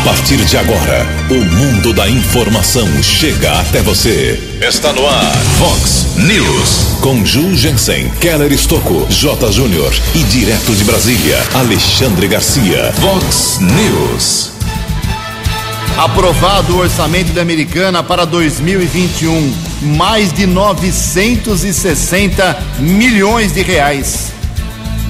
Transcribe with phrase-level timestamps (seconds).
[0.00, 4.42] A partir de agora, o mundo da informação chega até você.
[4.66, 6.96] Está no ar, Fox News.
[7.02, 9.52] Com Ju Jensen, Keller Estocco, J.
[9.52, 12.94] Júnior e direto de Brasília, Alexandre Garcia.
[12.94, 14.52] Fox News.
[15.98, 19.52] Aprovado o orçamento da Americana para 2021.
[19.82, 24.32] Mais de 960 milhões de reais.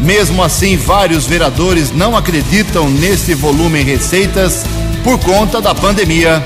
[0.00, 4.64] Mesmo assim, vários vereadores não acreditam nesse volume em receitas
[5.02, 6.44] por conta da pandemia.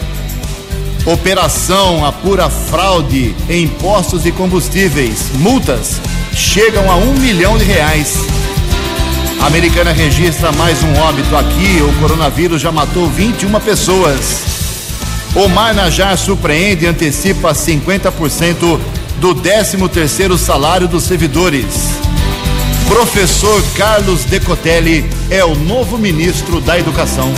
[1.07, 5.31] Operação apura fraude em impostos e combustíveis.
[5.35, 6.01] Multas
[6.33, 8.17] chegam a um milhão de reais.
[9.41, 11.83] A americana registra mais um óbito aqui.
[11.83, 14.55] O coronavírus já matou 21 pessoas.
[15.35, 18.79] O Najar surpreende e antecipa 50%
[19.21, 21.65] do 13º salário dos servidores.
[22.89, 27.33] Professor Carlos Decotelli é o novo ministro da Educação.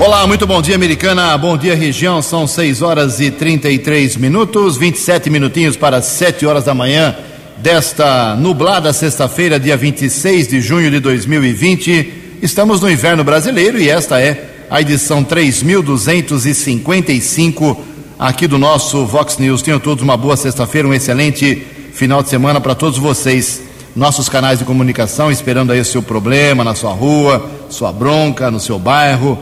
[0.00, 1.36] Olá, muito bom dia, americana.
[1.36, 2.22] Bom dia, região.
[2.22, 7.14] São 6 horas e 33 minutos, 27 minutinhos para 7 horas da manhã
[7.58, 12.38] desta nublada sexta-feira, dia 26 de junho de 2020.
[12.40, 17.84] Estamos no inverno brasileiro e esta é a edição 3255
[18.18, 19.60] aqui do nosso Vox News.
[19.60, 21.56] Tenham todos uma boa sexta-feira, um excelente
[21.92, 23.64] final de semana para todos vocês
[23.94, 28.60] nossos canais de comunicação, esperando aí o seu problema na sua rua, sua bronca, no
[28.60, 29.38] seu bairro,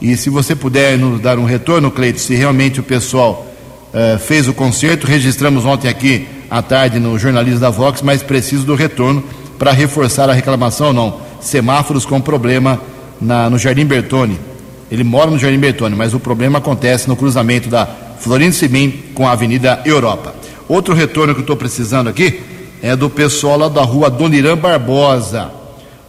[0.00, 3.46] e se você puder nos dar um retorno, Cleito, se realmente o pessoal
[3.94, 8.66] uh, fez o concerto, registramos ontem aqui à tarde no jornalismo da Vox, mas preciso
[8.66, 9.22] do retorno
[9.58, 11.20] para reforçar a reclamação não.
[11.40, 12.80] Semáforos com problema
[13.20, 14.38] na, no Jardim Bertone.
[14.90, 17.86] Ele mora no Jardim Bertone, mas o problema acontece no cruzamento da
[18.18, 20.34] Florindo Simim com a Avenida Europa.
[20.68, 22.42] Outro retorno que eu estou precisando aqui
[22.82, 25.50] é do pessoal lá da rua Donirã Barbosa.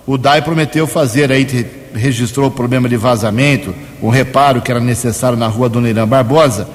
[0.06, 1.46] O DAI prometeu fazer aí
[1.94, 6.68] registrou o problema de vazamento, o reparo que era necessário na rua Dona Irã Barbosa.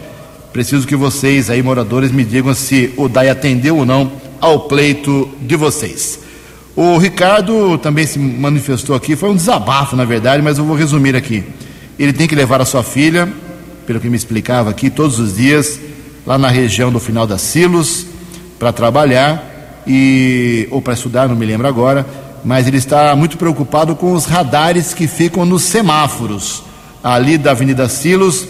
[0.53, 5.29] Preciso que vocês aí, moradores, me digam se o DAI atendeu ou não ao pleito
[5.41, 6.21] de vocês.
[6.75, 11.15] O Ricardo também se manifestou aqui, foi um desabafo, na verdade, mas eu vou resumir
[11.15, 11.45] aqui.
[11.99, 13.29] Ele tem que levar a sua filha,
[13.87, 15.79] pelo que me explicava aqui, todos os dias,
[16.27, 18.07] lá na região do final da Silos,
[18.59, 22.07] para trabalhar e ou para estudar, não me lembro agora
[22.45, 26.63] mas ele está muito preocupado com os radares que ficam nos semáforos,
[27.03, 28.47] ali da Avenida Silos,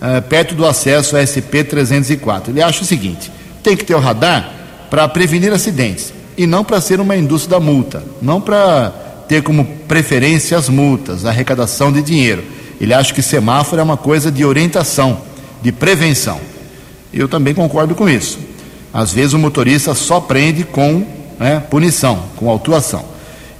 [0.00, 2.52] eh, perto do acesso à SP 304.
[2.52, 3.30] Ele acha o seguinte:
[3.62, 4.52] tem que ter o radar
[4.90, 8.90] para prevenir acidentes e não para ser uma indústria da multa, não para
[9.28, 12.44] ter como preferência as multas, a arrecadação de dinheiro.
[12.80, 15.22] Ele acha que semáforo é uma coisa de orientação,
[15.62, 16.40] de prevenção.
[17.12, 18.38] Eu também concordo com isso.
[18.92, 21.04] Às vezes o motorista só prende com
[21.38, 23.04] né, punição, com autuação.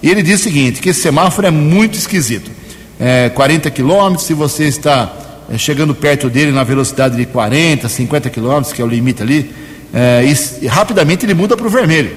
[0.02, 2.50] E ele diz o seguinte: que esse semáforo é muito esquisito.
[2.98, 5.12] É, 40 quilômetros, se você está
[5.50, 9.50] é, chegando perto dele na velocidade de 40, 50 quilômetros, que é o limite ali,
[9.93, 10.25] é,
[10.62, 12.14] e, rapidamente ele muda para o vermelho.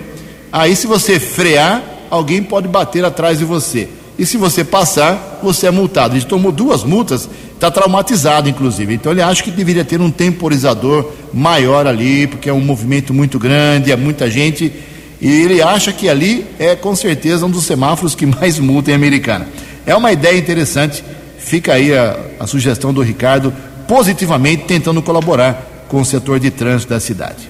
[0.51, 3.87] Aí, se você frear, alguém pode bater atrás de você.
[4.17, 6.15] E se você passar, você é multado.
[6.15, 8.93] Ele tomou duas multas, está traumatizado, inclusive.
[8.93, 13.39] Então ele acha que deveria ter um temporizador maior ali, porque é um movimento muito
[13.39, 14.73] grande, é muita gente.
[15.21, 18.93] E ele acha que ali é com certeza um dos semáforos que mais multa em
[18.93, 19.47] Americana.
[19.85, 21.01] É uma ideia interessante.
[21.49, 23.51] Fica aí a, a sugestão do Ricardo,
[23.87, 27.49] positivamente tentando colaborar com o setor de trânsito da cidade.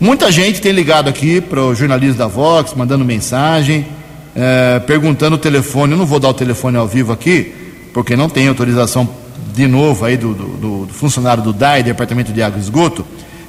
[0.00, 3.86] Muita gente tem ligado aqui para o jornalismo da Vox, mandando mensagem,
[4.34, 5.92] é, perguntando o telefone.
[5.92, 7.52] Eu não vou dar o telefone ao vivo aqui,
[7.92, 9.06] porque não tem autorização
[9.54, 13.04] de novo aí do, do, do funcionário do DAI, Departamento de Água e Esgoto,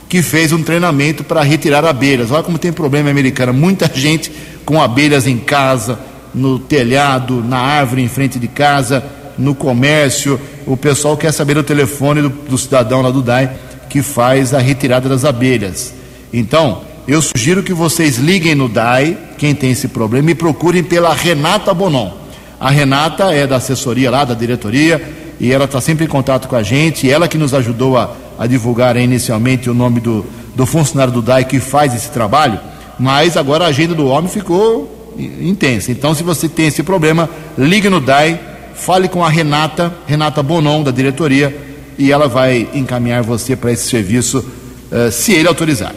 [0.10, 2.32] que fez um treinamento para retirar abelhas.
[2.32, 3.54] Olha como tem problema americano.
[3.54, 4.30] Muita gente
[4.66, 5.98] com abelhas em casa,
[6.36, 10.40] no telhado, na árvore em frente de casa, no comércio.
[10.68, 13.50] O pessoal quer saber o telefone do, do cidadão lá do DAI
[13.90, 15.94] que faz a retirada das abelhas.
[16.32, 21.12] Então, eu sugiro que vocês liguem no DAI, quem tem esse problema, e procurem pela
[21.12, 22.12] Renata Bonon.
[22.60, 25.02] A Renata é da assessoria lá, da diretoria,
[25.40, 28.46] e ela está sempre em contato com a gente, ela que nos ajudou a, a
[28.46, 32.60] divulgar inicialmente o nome do, do funcionário do DAI que faz esse trabalho,
[33.00, 35.92] mas agora a agenda do homem ficou intensa.
[35.92, 38.40] Então, se você tem esse problema, ligue no DAI,
[38.80, 41.56] fale com a Renata, Renata Bonon, da diretoria,
[41.98, 45.94] e ela vai encaminhar você para esse serviço, uh, se ele autorizar.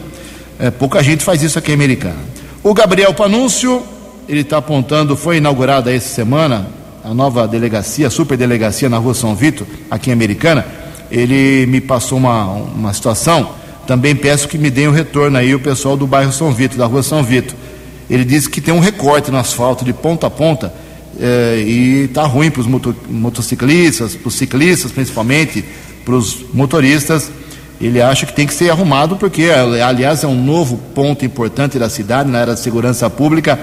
[0.59, 2.19] É, pouca gente faz isso aqui em Americana.
[2.61, 3.81] O Gabriel Panúncio,
[4.27, 6.67] ele está apontando, foi inaugurada essa semana
[7.03, 10.65] a nova delegacia, a superdelegacia na rua São Vito, aqui em Americana.
[11.11, 13.49] Ele me passou uma, uma situação,
[13.85, 16.85] também peço que me deem o retorno aí o pessoal do bairro São Vito, da
[16.85, 17.55] rua São Vito.
[18.09, 20.73] Ele disse que tem um recorte no asfalto de ponta a ponta
[21.19, 25.63] é, e está ruim para os moto, motociclistas, para os ciclistas principalmente,
[26.03, 27.31] para os motoristas
[27.81, 31.89] ele acha que tem que ser arrumado, porque, aliás, é um novo ponto importante da
[31.89, 33.59] cidade, na área de segurança pública.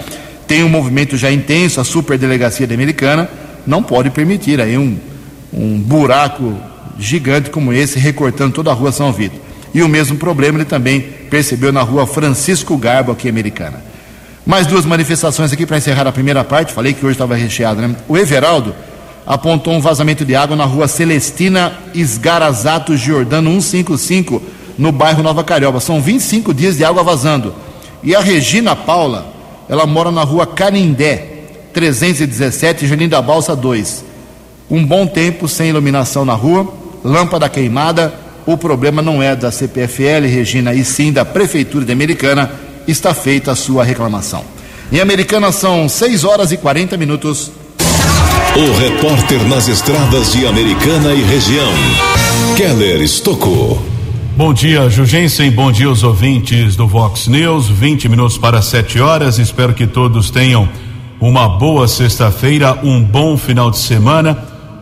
[0.47, 3.31] Tem um movimento já intenso, a superdelegacia Americana
[3.67, 4.99] não pode permitir aí um,
[5.53, 6.55] um buraco
[6.99, 9.41] gigante como esse, recortando toda a rua São Vito.
[9.73, 11.01] E o mesmo problema ele também
[11.31, 13.83] percebeu na rua Francisco Garbo, aqui Americana.
[14.45, 16.73] Mais duas manifestações aqui para encerrar a primeira parte.
[16.73, 17.95] Falei que hoje estava recheado, né?
[18.09, 18.75] O Everaldo
[19.27, 24.43] apontou um vazamento de água na rua Celestina Esgarazato Giordano 155,
[24.79, 25.79] no bairro Nova Carioba.
[25.79, 27.55] São 25 dias de água vazando.
[28.03, 29.27] E a Regina Paula,
[29.69, 34.05] ela mora na rua Canindé, 317, Jardim da Balsa 2.
[34.71, 36.73] Um bom tempo sem iluminação na rua,
[37.05, 38.13] lâmpada queimada.
[38.47, 42.51] O problema não é da CPFL, Regina, e sim da Prefeitura de Americana.
[42.87, 44.45] Está feita a sua reclamação.
[44.93, 47.51] Em Americana são 6 horas e 40 minutos.
[48.57, 51.73] O repórter nas estradas de Americana e região,
[52.57, 53.81] Keller Estocou.
[54.37, 55.51] Bom dia, Jugensen.
[55.51, 57.69] Bom dia aos ouvintes do Vox News.
[57.69, 59.39] 20 minutos para 7 horas.
[59.39, 60.69] Espero que todos tenham
[61.21, 64.37] uma boa sexta-feira, um bom final de semana.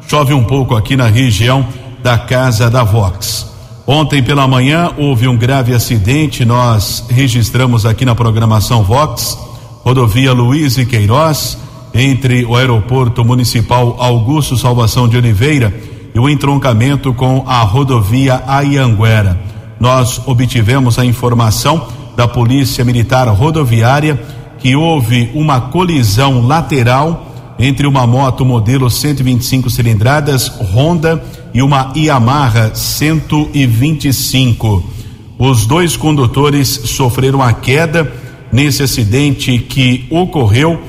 [0.06, 1.66] Chove um pouco aqui na região
[2.02, 3.47] da casa da Vox.
[3.90, 6.44] Ontem pela manhã houve um grave acidente.
[6.44, 9.38] Nós registramos aqui na programação Vox,
[9.82, 11.56] rodovia Luiz e Queiroz
[11.94, 15.74] entre o aeroporto municipal Augusto Salvação de Oliveira
[16.14, 19.40] e o entroncamento com a rodovia Ayanguera.
[19.80, 24.20] Nós obtivemos a informação da Polícia Militar Rodoviária
[24.58, 27.27] que houve uma colisão lateral
[27.58, 34.84] entre uma moto modelo 125 cilindradas Honda e uma Yamaha 125.
[35.38, 38.10] Os dois condutores sofreram a queda
[38.52, 40.80] nesse acidente que ocorreu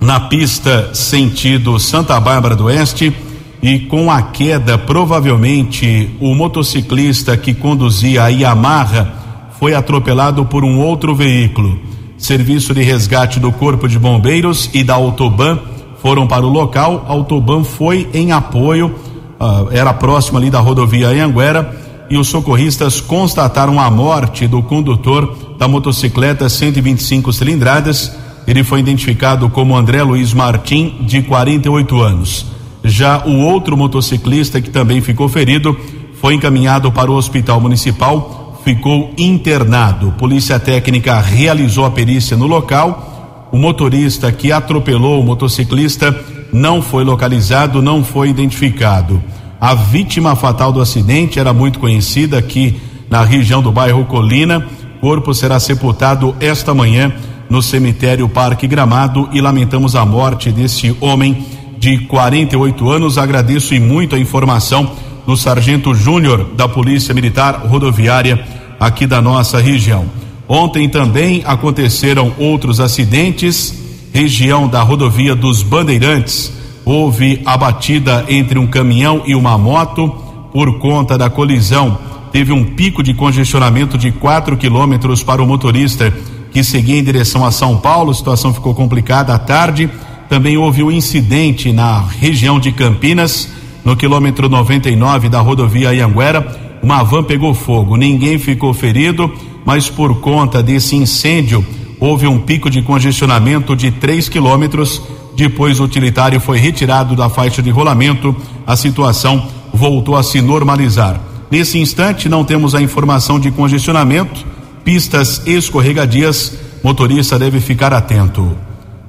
[0.00, 3.14] na pista sentido Santa Bárbara do Oeste
[3.60, 9.14] e com a queda, provavelmente o motociclista que conduzia a Yamaha
[9.58, 11.78] foi atropelado por um outro veículo.
[12.16, 15.58] Serviço de resgate do Corpo de Bombeiros e da Autoban
[16.02, 17.04] foram para o local.
[17.08, 18.94] A Autoban foi em apoio,
[19.40, 21.76] uh, era próximo ali da rodovia Anhanguera,
[22.10, 28.16] e os socorristas constataram a morte do condutor da motocicleta 125 cilindradas
[28.48, 32.46] ele foi identificado como André Luiz Martim, de 48 anos.
[32.82, 35.76] Já o outro motociclista, que também ficou ferido,
[36.18, 40.12] foi encaminhado para o hospital municipal, ficou internado.
[40.12, 43.17] Polícia Técnica realizou a perícia no local.
[43.50, 46.14] O motorista que atropelou o motociclista
[46.52, 49.22] não foi localizado, não foi identificado.
[49.60, 54.66] A vítima fatal do acidente era muito conhecida aqui na região do bairro Colina.
[54.96, 57.12] O corpo será sepultado esta manhã
[57.48, 61.46] no cemitério Parque Gramado e lamentamos a morte desse homem
[61.78, 63.18] de 48 anos.
[63.18, 64.92] Agradeço e muito a informação
[65.26, 68.44] do Sargento Júnior da Polícia Militar Rodoviária
[68.78, 70.06] aqui da nossa região.
[70.48, 73.74] Ontem também aconteceram outros acidentes
[74.12, 76.52] região da rodovia dos Bandeirantes.
[76.84, 80.08] Houve a batida entre um caminhão e uma moto
[80.52, 81.98] por conta da colisão.
[82.32, 86.12] Teve um pico de congestionamento de 4 quilômetros para o motorista
[86.50, 88.10] que seguia em direção a São Paulo.
[88.10, 89.90] A situação ficou complicada à tarde.
[90.28, 93.48] Também houve um incidente na região de Campinas,
[93.84, 96.78] no quilômetro 99 da rodovia Ianguera.
[96.82, 97.96] Uma van pegou fogo.
[97.96, 99.32] Ninguém ficou ferido,
[99.68, 101.62] mas por conta desse incêndio
[102.00, 105.02] houve um pico de congestionamento de 3 quilômetros.
[105.36, 108.34] Depois o utilitário foi retirado da faixa de rolamento.
[108.66, 111.20] A situação voltou a se normalizar.
[111.50, 114.42] Nesse instante, não temos a informação de congestionamento,
[114.82, 116.54] pistas escorregadias.
[116.82, 118.56] Motorista deve ficar atento.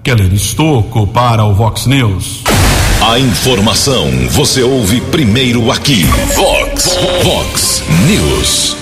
[0.04, 2.44] Keller Estocco para o Vox News.
[3.02, 6.04] A informação você ouve primeiro aqui.
[6.36, 8.79] Vox, Vox News.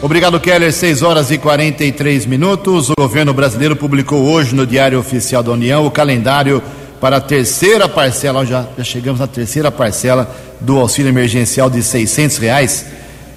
[0.00, 0.72] Obrigado, Keller.
[0.72, 2.88] 6 horas e 43 minutos.
[2.88, 6.62] O governo brasileiro publicou hoje no Diário Oficial da União o calendário
[7.00, 8.46] para a terceira parcela.
[8.46, 12.86] Já, já chegamos na terceira parcela do auxílio emergencial de 600 reais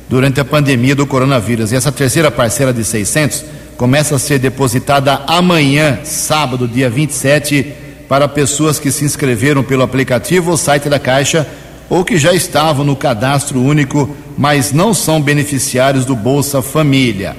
[0.07, 1.71] durante a pandemia do coronavírus.
[1.71, 3.43] E essa terceira parcela de 600
[3.75, 7.73] começa a ser depositada amanhã, sábado, dia 27,
[8.07, 11.47] para pessoas que se inscreveram pelo aplicativo ou site da Caixa
[11.91, 17.35] ou que já estavam no cadastro único, mas não são beneficiários do Bolsa Família.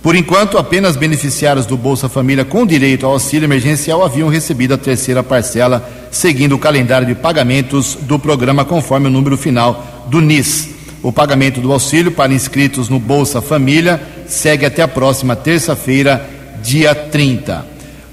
[0.00, 4.78] Por enquanto, apenas beneficiários do Bolsa Família com direito ao auxílio emergencial haviam recebido a
[4.78, 10.68] terceira parcela, seguindo o calendário de pagamentos do programa conforme o número final do NIS.
[11.02, 16.24] O pagamento do auxílio para inscritos no Bolsa Família segue até a próxima terça-feira,
[16.62, 17.66] dia 30.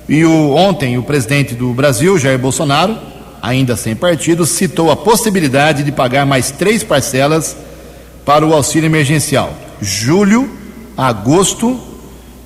[0.10, 3.11] E o, ontem, o presidente do Brasil, Jair Bolsonaro,
[3.42, 7.56] ainda sem partido, citou a possibilidade de pagar mais três parcelas
[8.24, 10.50] para o auxílio emergencial: julho,
[10.96, 11.80] agosto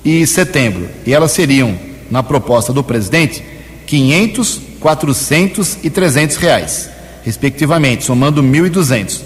[0.04, 0.88] e setembro.
[1.04, 1.78] E elas seriam,
[2.10, 3.44] na proposta do presidente,
[3.86, 6.88] 500, 400 e 300 reais,
[7.24, 9.20] respectivamente, somando 1.200.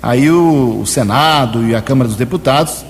[0.00, 2.84] Aí o, o, Senado e a Câmara dos Deputados,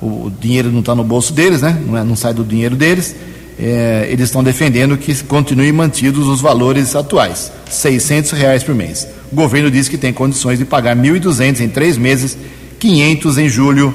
[0.00, 1.78] o, o dinheiro não está no bolso deles, né?
[1.86, 3.14] Não, é, não sai do dinheiro deles
[3.58, 9.06] é, eles estão defendendo que continuem mantidos os valores atuais, 600 reais por mês.
[9.32, 12.38] O governo diz que tem condições de pagar 1.200 em três meses,
[12.78, 13.94] 500 em julho,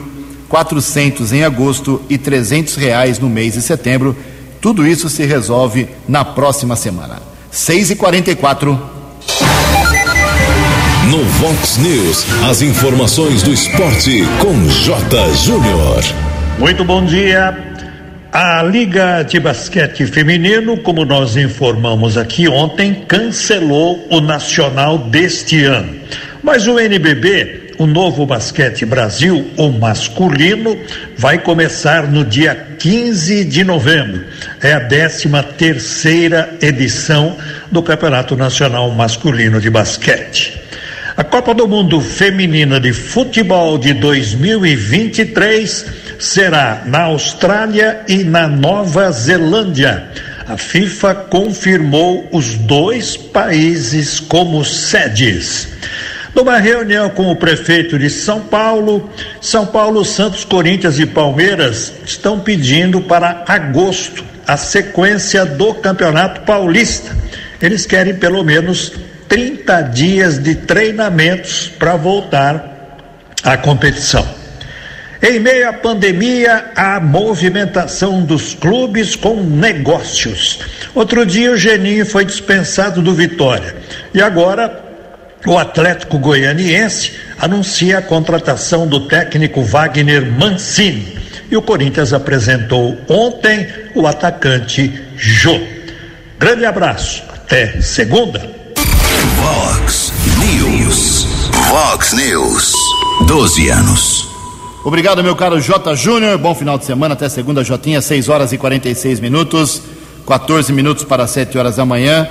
[0.50, 4.16] 400 em agosto e 300 reais no mês de setembro.
[4.60, 7.22] Tudo isso se resolve na próxima semana.
[7.50, 8.80] 6 e 44
[11.10, 15.34] No Vox News, as informações do esporte com J.
[15.36, 16.04] Júnior.
[16.60, 17.73] Muito bom dia.
[18.36, 25.94] A Liga de Basquete Feminino, como nós informamos aqui ontem, cancelou o Nacional deste ano.
[26.42, 30.76] Mas o NBB, o Novo Basquete Brasil, o masculino,
[31.16, 34.26] vai começar no dia 15 de novembro.
[34.64, 37.38] É a 13 terceira edição
[37.72, 40.60] do Campeonato Nacional Masculino de Basquete.
[41.16, 49.12] A Copa do Mundo Feminina de Futebol de 2023 será na Austrália e na Nova
[49.12, 50.08] Zelândia.
[50.48, 55.68] A FIFA confirmou os dois países como sedes.
[56.34, 62.40] Numa reunião com o prefeito de São Paulo, São Paulo, Santos, Corinthians e Palmeiras estão
[62.40, 67.16] pedindo para agosto a sequência do Campeonato Paulista.
[67.62, 68.94] Eles querem pelo menos
[69.28, 72.98] 30 dias de treinamentos para voltar
[73.44, 74.43] à competição.
[75.26, 80.60] Em meio à pandemia, a movimentação dos clubes com negócios.
[80.94, 83.74] Outro dia o Geninho foi dispensado do Vitória.
[84.14, 84.84] E agora
[85.46, 91.18] o Atlético Goianiense anuncia a contratação do técnico Wagner Mancini.
[91.50, 95.58] E o Corinthians apresentou ontem o atacante Jô.
[96.38, 97.24] Grande abraço.
[97.34, 98.42] Até segunda.
[99.38, 101.24] Vox News.
[101.70, 102.74] Vox News.
[103.26, 104.33] 12 anos.
[104.86, 105.96] Obrigado, meu caro J.
[105.96, 106.38] Júnior.
[106.38, 109.82] Bom final de semana, até segunda, Jotinha, 6 horas e 46 minutos,
[110.28, 112.28] 14 minutos para 7 horas da manhã.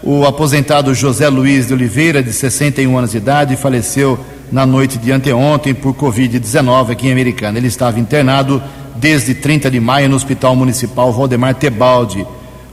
[0.00, 4.16] O aposentado José Luiz de Oliveira, de 61 anos de idade, faleceu
[4.52, 7.58] na noite de anteontem por Covid-19 aqui em Americana.
[7.58, 8.62] Ele estava internado
[8.94, 12.24] desde 30 de maio no Hospital Municipal Valdemar Tebaldi.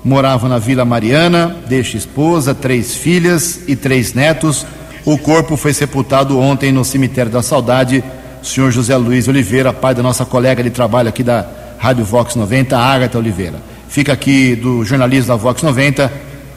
[0.04, 4.68] Morava na Vila Mariana, deixa esposa, três filhas e três netos.
[5.04, 8.04] O corpo foi sepultado ontem no Cemitério da Saudade
[8.46, 11.46] senhor José Luiz Oliveira, pai da nossa colega de trabalho aqui da
[11.78, 13.56] Rádio Vox 90, Ágata Oliveira.
[13.90, 16.12] Fica aqui do jornalismo da Vox 90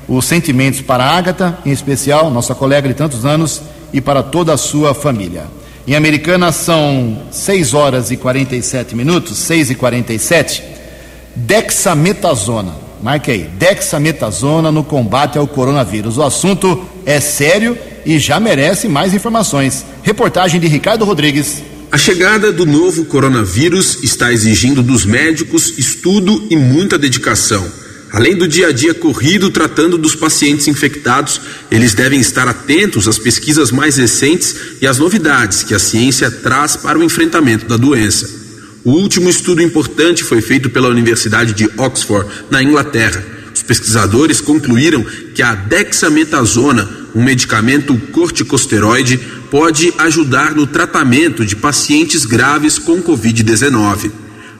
[0.09, 3.61] os sentimentos para a Ágata, em especial, nossa colega de tantos anos,
[3.92, 5.45] e para toda a sua família.
[5.87, 10.62] Em Americana são 6 horas e 47 minutos, 6 e 47.
[11.35, 12.75] Dexametasona.
[13.02, 16.18] Marque aí, dexametasona no combate ao coronavírus.
[16.18, 19.85] O assunto é sério e já merece mais informações.
[20.02, 21.62] Reportagem de Ricardo Rodrigues.
[21.90, 27.66] A chegada do novo coronavírus está exigindo dos médicos estudo e muita dedicação.
[28.12, 31.40] Além do dia a dia corrido tratando dos pacientes infectados,
[31.71, 36.76] eles devem estar atentos às pesquisas mais recentes e às novidades que a ciência traz
[36.76, 38.28] para o enfrentamento da doença.
[38.85, 43.25] O último estudo importante foi feito pela Universidade de Oxford, na Inglaterra.
[43.54, 45.04] Os pesquisadores concluíram
[45.35, 49.19] que a dexametasona, um medicamento corticosteroide,
[49.50, 54.11] pode ajudar no tratamento de pacientes graves com Covid-19.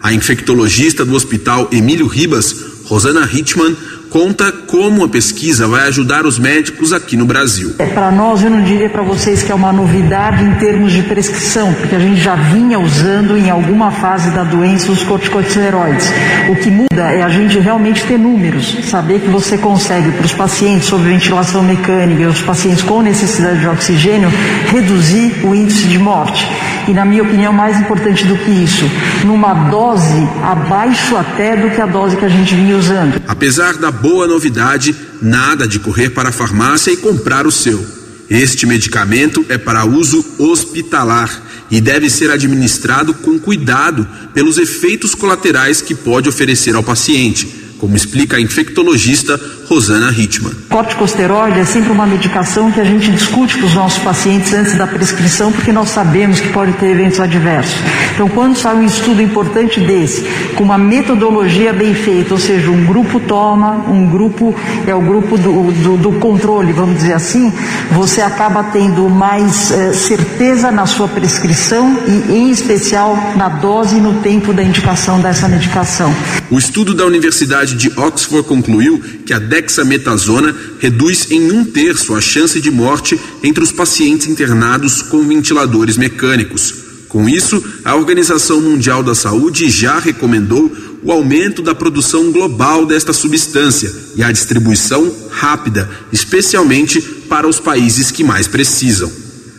[0.03, 3.77] A infectologista do Hospital Emílio Ribas, Rosana Hitman,
[4.11, 7.75] conta como a pesquisa vai ajudar os médicos aqui no Brasil.
[7.79, 11.03] É, para nós, eu não diria para vocês que é uma novidade em termos de
[11.03, 16.11] prescrição, porque a gente já vinha usando em alguma fase da doença os corticosteroides.
[16.51, 20.33] O que muda é a gente realmente ter números, saber que você consegue para os
[20.33, 24.31] pacientes sob ventilação mecânica e os pacientes com necessidade de oxigênio
[24.71, 26.47] reduzir o índice de morte.
[26.89, 28.91] E na minha opinião, mais importante do que isso,
[29.25, 33.21] numa dose abaixo até do que a dose que a gente vinha usando.
[33.29, 37.85] Apesar da boa novidade, nada de correr para a farmácia e comprar o seu.
[38.31, 45.81] Este medicamento é para uso hospitalar e deve ser administrado com cuidado pelos efeitos colaterais
[45.81, 50.53] que pode oferecer ao paciente como explica a infectologista Rosana Hitman.
[50.69, 54.87] Corticosteroide é sempre uma medicação que a gente discute com os nossos pacientes antes da
[54.87, 57.77] prescrição, porque nós sabemos que pode ter eventos adversos.
[58.15, 60.25] Então, quando sai um estudo importante desse,
[60.57, 64.55] com uma metodologia bem feita, ou seja, um grupo toma, um grupo
[64.87, 67.53] é o grupo do, do, do controle, vamos dizer assim,
[67.93, 74.01] você acaba tendo mais eh, certeza na sua prescrição e, em especial, na dose e
[74.01, 76.15] no tempo da indicação dessa medicação.
[76.51, 82.15] O estudo da Universidade Universidade de Oxford concluiu que a dexametasona reduz em um terço
[82.15, 86.75] a chance de morte entre os pacientes internados com ventiladores mecânicos.
[87.09, 90.71] Com isso, a Organização Mundial da Saúde já recomendou
[91.03, 98.11] o aumento da produção global desta substância e a distribuição rápida, especialmente para os países
[98.11, 99.11] que mais precisam.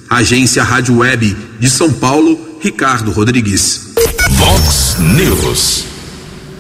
[0.10, 3.94] Agência Rádio Web de São Paulo, Ricardo Rodrigues.
[4.32, 5.99] Vox News.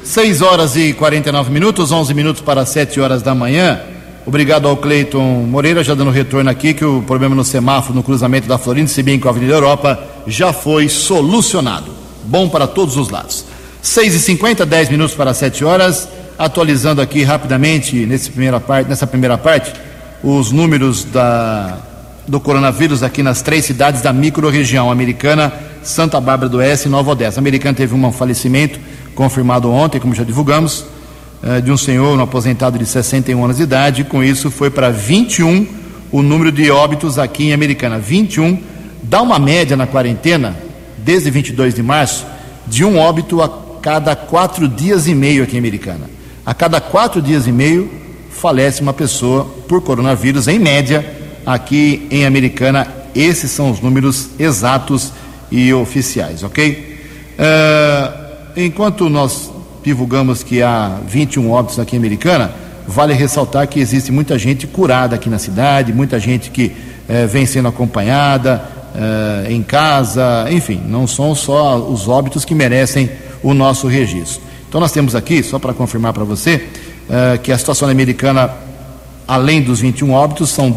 [0.10, 3.80] 6 horas e 49 minutos, 11 minutos para 7 horas da manhã.
[4.26, 8.48] Obrigado ao Cleiton Moreira, já dando retorno aqui, que o problema no semáforo, no cruzamento
[8.48, 11.91] da Florinda, se bem com a Avenida Europa, já foi solucionado.
[12.24, 13.45] Bom para todos os lados.
[13.84, 16.10] 6 e 50 10 minutos para 7 horas.
[16.39, 19.72] Atualizando aqui rapidamente, nesse primeira parte, nessa primeira parte,
[20.24, 21.78] os números da,
[22.28, 27.12] do coronavírus aqui nas três cidades da microrregião americana, Santa Bárbara do Oeste e Nova
[27.12, 27.39] Odessa.
[27.39, 28.80] A americana teve um falecimento
[29.19, 30.86] confirmado ontem, como já divulgamos,
[31.43, 34.05] eh, de um senhor, um aposentado de 61 anos de idade.
[34.05, 35.67] Com isso, foi para 21
[36.10, 37.99] o número de óbitos aqui em Americana.
[37.99, 38.58] 21
[39.03, 40.55] dá uma média na quarentena,
[40.99, 42.25] desde 22 de março,
[42.65, 43.49] de um óbito a
[43.82, 46.10] cada quatro dias e meio aqui em Americana.
[46.45, 47.91] A cada quatro dias e meio
[48.32, 51.05] falece uma pessoa por coronavírus, em média,
[51.45, 52.88] aqui em Americana.
[53.13, 55.12] Esses são os números exatos
[55.51, 57.01] e oficiais, ok?
[57.38, 58.18] Uh,
[58.56, 59.52] enquanto nós
[59.84, 62.52] divulgamos que há 21 óbitos aqui em Americana,
[62.88, 66.76] vale ressaltar que existe muita gente curada aqui na cidade, muita gente que
[67.08, 68.64] eh, vem sendo acompanhada
[68.96, 73.10] eh, em casa, enfim, não são só os óbitos que merecem
[73.44, 74.42] o nosso registro.
[74.68, 76.68] Então nós temos aqui, só para confirmar para você,
[77.10, 78.52] eh, que a situação americana,
[79.28, 80.76] além dos 21 óbitos, são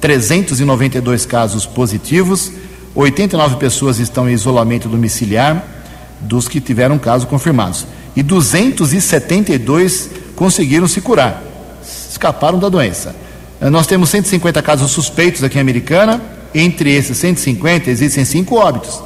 [0.00, 2.52] 392 casos positivos,
[2.94, 5.75] 89 pessoas estão em isolamento domiciliar,
[6.20, 7.86] dos que tiveram casos confirmados.
[8.14, 11.42] E 272 conseguiram se curar,
[12.10, 13.14] escaparam da doença.
[13.60, 16.20] Eh, nós temos 150 casos suspeitos aqui em Americana,
[16.54, 19.02] entre esses 150 existem cinco óbitos,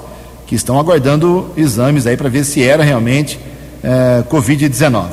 [0.47, 3.39] que estão aguardando exames aí para ver se era realmente
[3.83, 5.07] é, Covid-19.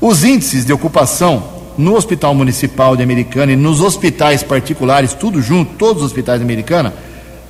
[0.00, 1.42] Os índices de ocupação
[1.76, 6.44] no Hospital Municipal de Americana e nos hospitais particulares, tudo junto, todos os hospitais de
[6.44, 6.94] Americana,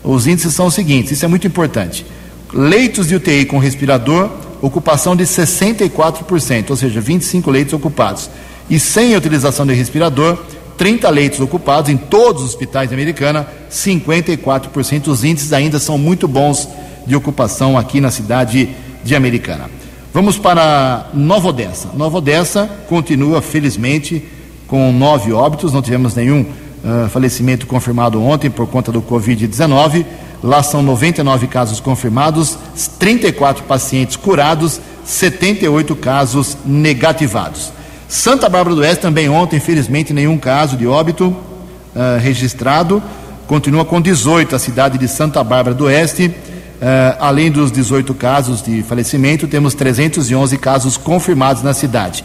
[0.02, 2.06] os índices são os seguintes, isso é muito importante
[2.52, 4.30] leitos de UTI com respirador,
[4.60, 8.30] ocupação de 64%, ou seja, 25 leitos ocupados.
[8.68, 10.38] E sem utilização de respirador,
[10.76, 15.08] 30 leitos ocupados em todos os hospitais da Americana, 54%.
[15.08, 16.68] Os índices ainda são muito bons
[17.06, 18.68] de ocupação aqui na cidade
[19.04, 19.70] de Americana.
[20.12, 21.90] Vamos para Nova Odessa.
[21.94, 24.24] Nova Odessa continua, felizmente,
[24.66, 30.04] com nove óbitos, não tivemos nenhum uh, falecimento confirmado ontem por conta do Covid-19.
[30.42, 32.58] Lá são 99 casos confirmados,
[32.98, 37.72] 34 pacientes curados, 78 casos negativados.
[38.08, 43.02] Santa Bárbara do Oeste também ontem, infelizmente, nenhum caso de óbito uh, registrado.
[43.46, 46.26] Continua com 18 a cidade de Santa Bárbara do Oeste.
[46.28, 52.22] Uh, além dos 18 casos de falecimento, temos 311 casos confirmados na cidade.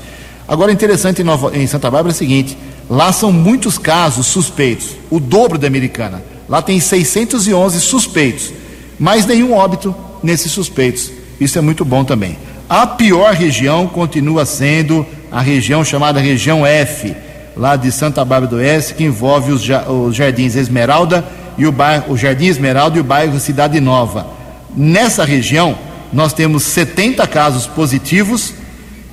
[0.48, 2.58] Agora, interessante em, Nova, em Santa Bárbara é o seguinte:
[2.90, 6.22] lá são muitos casos suspeitos, o dobro da americana.
[6.52, 8.52] Lá tem 611 suspeitos,
[9.00, 11.10] mas nenhum óbito nesses suspeitos.
[11.40, 12.38] Isso é muito bom também.
[12.70, 17.16] A pior região continua sendo a região chamada região F,
[17.56, 21.26] lá de Santa Bárbara do Oeste, que envolve os, os Jardins Esmeralda
[21.58, 24.28] e o bairro, o Jardim Esmeralda e o bairro Cidade Nova.
[24.76, 25.78] Nessa região,
[26.12, 28.54] nós temos 70 casos positivos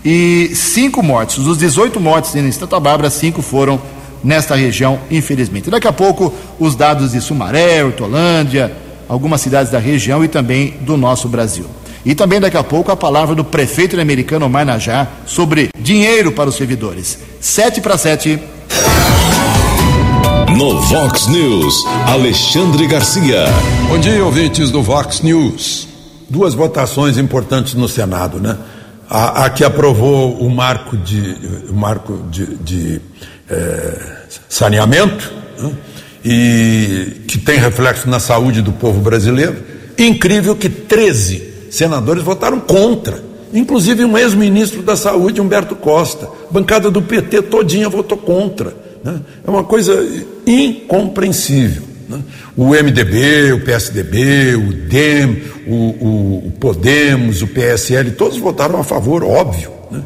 [0.05, 1.45] e 5 mortes.
[1.45, 3.81] Dos 18 mortes em Santa Bárbara, 5 foram
[4.23, 5.71] nesta região, infelizmente.
[5.71, 8.73] Daqui a pouco, os dados de Sumaré, Hortolândia,
[9.09, 11.67] algumas cidades da região e também do nosso Brasil.
[12.05, 16.49] E também daqui a pouco a palavra do prefeito americano Omar Najá sobre dinheiro para
[16.49, 17.19] os servidores.
[17.41, 18.39] Sete para sete.
[20.57, 23.45] No Vox News, Alexandre Garcia.
[23.89, 25.87] Bom dia, ouvintes do Vox News.
[26.29, 28.57] Duas votações importantes no Senado, né?
[29.09, 33.01] A, a que aprovou o marco de, o marco de, de
[33.51, 34.17] é,
[34.49, 35.73] saneamento né?
[36.25, 39.57] e que tem reflexo na saúde do povo brasileiro.
[39.97, 43.29] Incrível que 13 senadores votaram contra.
[43.53, 46.29] Inclusive um ex-ministro da Saúde, Humberto Costa.
[46.51, 48.75] Bancada do PT todinha votou contra.
[49.03, 49.21] Né?
[49.47, 50.07] É uma coisa
[50.47, 51.83] incompreensível.
[52.09, 52.21] Né?
[52.57, 58.85] O MDB, o PSDB, o DEM, o, o, o, Podemos, o PSL, todos votaram a
[58.85, 59.71] favor, óbvio.
[59.91, 60.03] Né?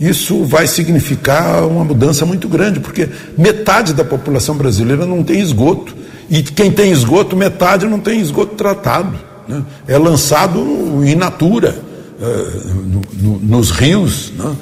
[0.00, 5.96] Isso vai significar uma mudança muito grande, porque metade da população brasileira não tem esgoto.
[6.30, 9.64] E quem tem esgoto, metade não tem esgoto tratado né?
[9.88, 10.60] é lançado
[11.04, 11.74] in natura,
[12.20, 14.54] uh, no, no, nos rios, né?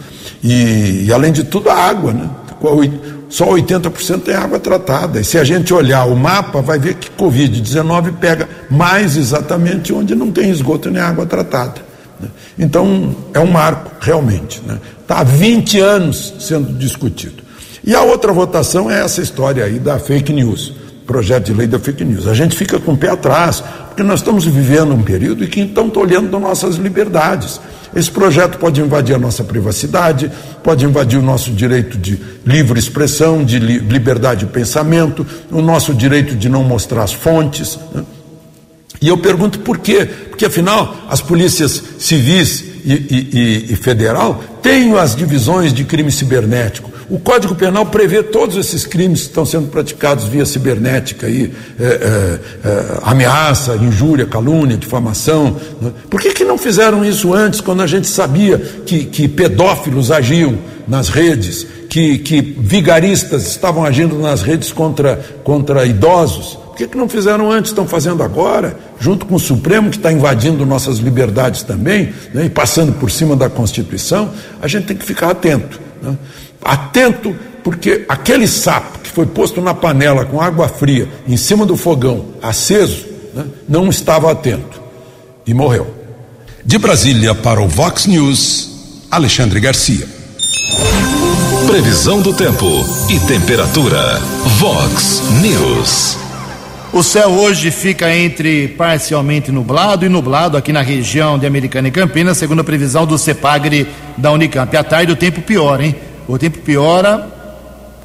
[0.42, 2.30] e, e, além de tudo a água, né?
[3.28, 5.20] só 80% é água tratada.
[5.20, 10.14] E se a gente olhar o mapa, vai ver que Covid-19 pega mais exatamente onde
[10.14, 11.85] não tem esgoto nem água tratada.
[12.20, 12.28] Né?
[12.58, 14.58] Então, é um marco, realmente.
[14.58, 14.80] Está né?
[15.06, 17.44] Tá há 20 anos sendo discutido.
[17.84, 20.72] E a outra votação é essa história aí da fake news,
[21.06, 22.26] projeto de lei da fake news.
[22.26, 25.60] A gente fica com o pé atrás, porque nós estamos vivendo um período em que
[25.60, 27.60] então olhando nossas liberdades.
[27.94, 30.30] Esse projeto pode invadir a nossa privacidade,
[30.62, 36.34] pode invadir o nosso direito de livre expressão, de liberdade de pensamento, o nosso direito
[36.34, 37.78] de não mostrar as fontes.
[37.94, 38.02] Né?
[39.06, 40.04] E eu pergunto por quê?
[40.04, 46.90] Porque afinal as polícias civis e, e, e federal têm as divisões de crime cibernético.
[47.08, 51.84] O Código Penal prevê todos esses crimes que estão sendo praticados via cibernética, aí, é,
[51.84, 51.88] é,
[52.68, 55.56] é, ameaça, injúria, calúnia, difamação.
[55.80, 55.92] Né?
[56.10, 60.58] Por que, que não fizeram isso antes, quando a gente sabia que, que pedófilos agiam
[60.88, 66.65] nas redes, que, que vigaristas estavam agindo nas redes contra, contra idosos?
[66.76, 67.70] Por que, que não fizeram antes?
[67.70, 72.50] Estão fazendo agora, junto com o Supremo, que está invadindo nossas liberdades também, né, e
[72.50, 74.30] passando por cima da Constituição.
[74.60, 75.80] A gente tem que ficar atento.
[76.02, 76.14] Né?
[76.62, 77.34] atento,
[77.64, 82.26] porque aquele sapo que foi posto na panela com água fria em cima do fogão
[82.42, 84.82] aceso, né, não estava atento
[85.46, 85.86] e morreu.
[86.62, 90.06] De Brasília para o Vox News, Alexandre Garcia.
[91.66, 92.66] Previsão do tempo
[93.08, 94.20] e temperatura.
[94.58, 96.25] Vox News.
[96.96, 101.90] O céu hoje fica entre parcialmente nublado e nublado aqui na região de Americana e
[101.90, 104.74] Campinas, segundo a previsão do CEPAGRE da Unicamp.
[104.74, 105.94] À tarde o tempo pior, hein?
[106.26, 107.28] O tempo piora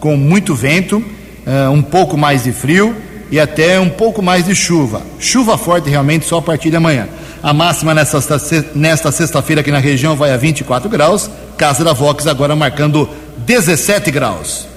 [0.01, 2.93] com muito vento, uh, um pouco mais de frio
[3.31, 5.01] e até um pouco mais de chuva.
[5.17, 7.07] Chuva forte realmente só a partir de amanhã.
[7.41, 8.19] A máxima nesta,
[8.75, 11.31] nesta sexta-feira aqui na região vai a 24 graus.
[11.55, 14.67] Casa da Vox agora marcando 17 graus.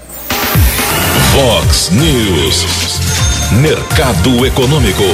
[1.35, 3.04] Vox News.
[3.61, 5.05] Mercado Econômico.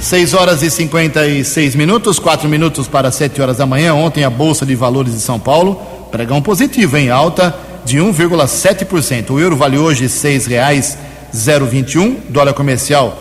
[0.00, 3.94] 6 horas e 56 minutos, 4 minutos para 7 horas da manhã.
[3.94, 5.80] Ontem a Bolsa de Valores de São Paulo
[6.10, 7.56] pregão positivo em alta
[7.86, 9.30] de 1,7%.
[9.30, 13.18] O euro vale hoje R$ 6,021, dólar comercial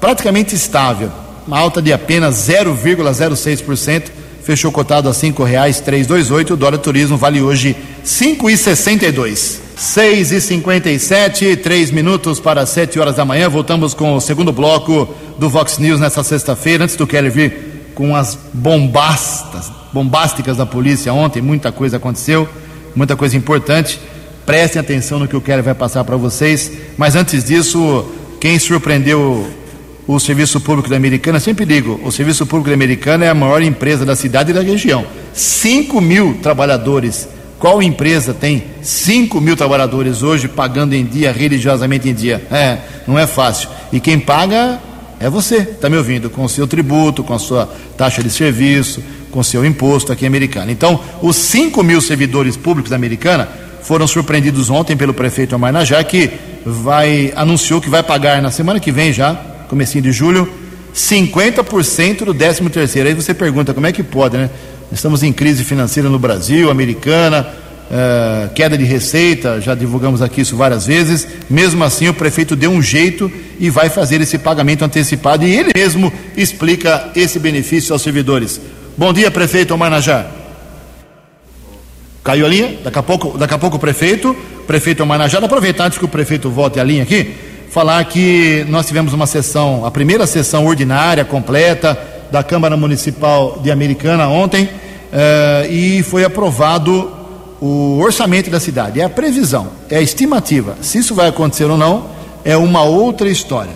[0.00, 1.12] praticamente estável,
[1.46, 4.06] uma alta de apenas 0,06%,
[4.42, 9.67] fechou cotado a R$ 5,328, o dólar turismo vale hoje R$ 5,62.
[9.78, 13.48] 6 e 57 3 minutos para 7 horas da manhã.
[13.48, 16.82] Voltamos com o segundo bloco do Vox News nessa sexta-feira.
[16.82, 22.48] Antes do Kelly vir com as bombastas, bombásticas da polícia ontem, muita coisa aconteceu,
[22.92, 24.00] muita coisa importante.
[24.44, 26.72] Prestem atenção no que o Kelly vai passar para vocês.
[26.96, 28.04] Mas antes disso,
[28.40, 29.48] quem surpreendeu
[30.08, 33.62] o Serviço Público da Americana, sempre digo, o Serviço Público da Americana é a maior
[33.62, 35.06] empresa da cidade e da região.
[35.32, 42.14] 5 mil trabalhadores Qual empresa tem 5 mil trabalhadores hoje pagando em dia, religiosamente em
[42.14, 42.46] dia?
[42.50, 43.68] É, não é fácil.
[43.92, 44.78] E quem paga
[45.18, 49.02] é você, está me ouvindo, com o seu tributo, com a sua taxa de serviço,
[49.32, 50.70] com o seu imposto aqui americano.
[50.70, 53.48] Então, os 5 mil servidores públicos da Americana
[53.82, 55.72] foram surpreendidos ontem pelo prefeito Omar
[56.08, 56.30] que
[56.64, 59.34] vai, anunciou que vai pagar na semana que vem já,
[59.68, 60.48] comecinho de julho,
[60.94, 63.08] 50% do 13 terceiro.
[63.08, 64.50] Aí você pergunta, como é que pode, né?
[64.90, 67.46] Estamos em crise financeira no Brasil, americana,
[67.90, 71.28] uh, queda de receita, já divulgamos aqui isso várias vezes.
[71.48, 75.72] Mesmo assim, o prefeito deu um jeito e vai fazer esse pagamento antecipado e ele
[75.76, 78.58] mesmo explica esse benefício aos servidores.
[78.96, 79.92] Bom dia, prefeito Omar.
[82.24, 82.78] Caiu a linha?
[82.82, 84.34] Daqui a pouco, daqui a pouco o prefeito,
[84.66, 87.34] prefeito Omar Najar, aproveitar antes que o prefeito volte a linha aqui,
[87.70, 93.70] falar que nós tivemos uma sessão, a primeira sessão ordinária, completa, da Câmara Municipal de
[93.70, 94.68] Americana ontem
[95.12, 97.10] eh, e foi aprovado
[97.60, 99.00] o orçamento da cidade.
[99.00, 100.76] É a previsão, é a estimativa.
[100.80, 102.06] Se isso vai acontecer ou não,
[102.44, 103.72] é uma outra história.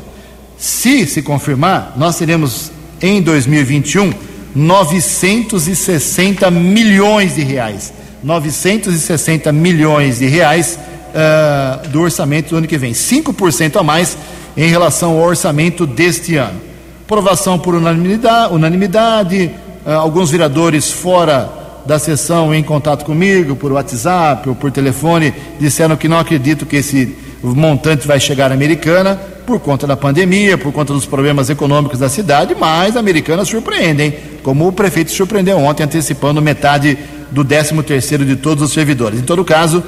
[0.57, 4.13] Se se confirmar, nós teremos em 2021
[4.55, 7.93] 960 milhões de reais.
[8.23, 12.93] 960 milhões de reais uh, do orçamento do ano que vem.
[12.93, 14.17] 5% a mais
[14.57, 16.72] em relação ao orçamento deste ano
[17.13, 19.51] aprovação por unanimidade, unanimidade
[19.85, 21.47] uh, alguns vereadores fora
[21.85, 26.77] da sessão em contato comigo, por WhatsApp ou por telefone, disseram que não acreditam que
[26.77, 31.99] esse montante vai chegar à Americana por conta da pandemia, por conta dos problemas econômicos
[31.99, 34.15] da cidade, mas a Americana surpreende, hein?
[34.43, 36.97] Como o prefeito surpreendeu ontem, antecipando metade
[37.31, 39.21] do 13 terceiro de todos os servidores.
[39.21, 39.85] Em todo caso,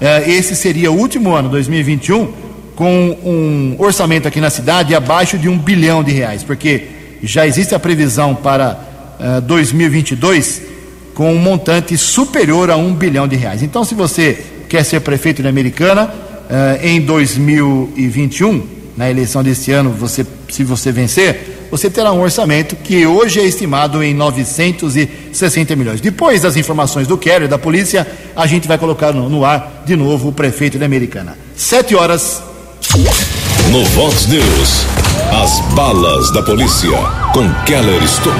[0.00, 2.47] eh, esse seria o último ano, 2021,
[2.78, 6.84] com um orçamento aqui na cidade abaixo de um bilhão de reais, porque
[7.20, 8.78] já existe a previsão para
[9.18, 10.62] uh, eh, 2022
[11.12, 13.64] com um montante superior a um bilhão de reais.
[13.64, 14.38] Então, se você
[14.68, 18.64] quer ser prefeito de Americana uh, em 2021,
[18.96, 23.44] na eleição deste ano, você, se você vencer, você terá um orçamento que hoje é
[23.44, 26.00] estimado em 960 milhões.
[26.00, 29.96] Depois das informações do Kerry, da polícia, a gente vai colocar no, no ar de
[29.96, 31.36] novo o prefeito de Americana.
[31.56, 32.46] Sete horas
[33.70, 34.86] no Vox News,
[35.30, 36.90] as balas da polícia
[37.32, 38.34] com Keller Estocou.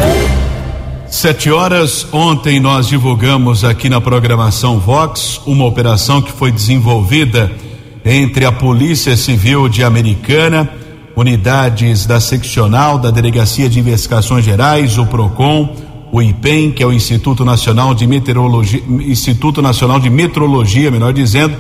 [1.07, 7.53] Sete horas, ontem nós divulgamos aqui na programação Vox uma operação que foi desenvolvida
[8.05, 10.69] entre a Polícia Civil de Americana,
[11.15, 15.77] unidades da seccional da Delegacia de Investigações Gerais, o PROCON,
[16.11, 21.57] o IPEM, que é o Instituto Nacional de Meteorologia, Instituto Nacional de Metrologia, melhor dizendo,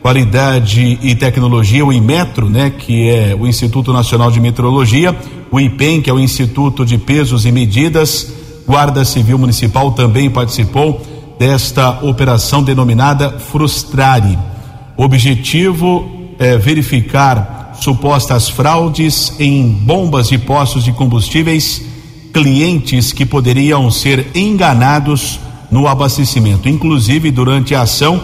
[0.00, 5.16] Qualidade e Tecnologia, o IMETRO, né, que é o Instituto Nacional de Meteorologia,
[5.50, 8.32] o IPEM, que é o Instituto de Pesos e Medidas,
[8.68, 11.00] Guarda Civil Municipal também participou
[11.38, 14.38] desta operação denominada Frustrare.
[14.94, 16.06] Objetivo
[16.38, 21.82] é verificar supostas fraudes em bombas de postos de combustíveis,
[22.32, 26.68] clientes que poderiam ser enganados no abastecimento.
[26.68, 28.20] Inclusive, durante a ação,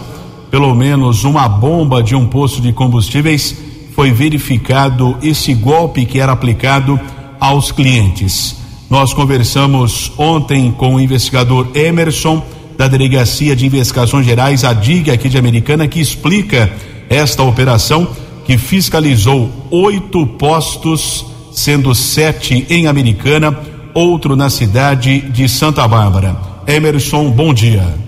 [0.49, 3.55] pelo menos uma bomba de um posto de combustíveis,
[3.95, 6.99] foi verificado esse golpe que era aplicado
[7.39, 8.57] aos clientes.
[8.89, 12.43] Nós conversamos ontem com o investigador Emerson,
[12.77, 16.71] da Delegacia de Investigações Gerais, a DIG aqui de Americana, que explica
[17.09, 18.07] esta operação
[18.45, 23.57] que fiscalizou oito postos, sendo sete em Americana,
[23.93, 26.35] outro na cidade de Santa Bárbara.
[26.67, 28.04] Emerson, bom dia.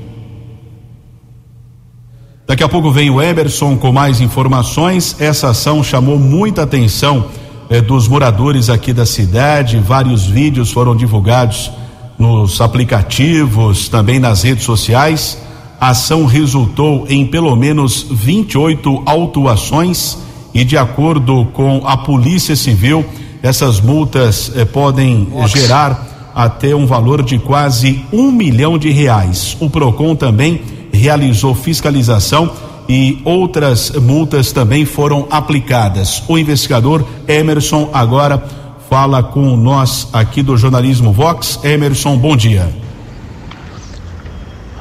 [2.47, 5.17] Daqui a pouco vem o Emerson com mais informações.
[5.19, 7.25] Essa ação chamou muita atenção
[7.69, 9.77] eh, dos moradores aqui da cidade.
[9.79, 11.69] Vários vídeos foram divulgados
[12.17, 15.37] nos aplicativos, também nas redes sociais.
[15.77, 20.17] A ação resultou em pelo menos 28 autuações
[20.53, 23.05] e, de acordo com a Polícia Civil,
[23.43, 25.59] essas multas eh, podem Nossa.
[25.59, 29.57] gerar até um valor de quase um milhão de reais.
[29.59, 32.51] O Procon também realizou fiscalização
[32.89, 36.23] e outras multas também foram aplicadas.
[36.27, 38.41] O investigador Emerson agora
[38.89, 41.59] fala com nós aqui do jornalismo Vox.
[41.63, 42.69] Emerson, bom dia.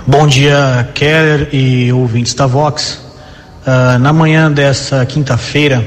[0.07, 3.01] Bom dia, Keller e ouvintes da Vox.
[3.67, 5.85] Uh, na manhã dessa quinta-feira,